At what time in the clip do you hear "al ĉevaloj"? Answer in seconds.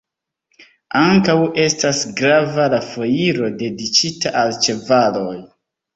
4.45-5.41